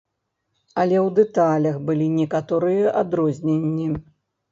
[0.83, 3.87] Але ў дэталях былі некаторыя адрозненні.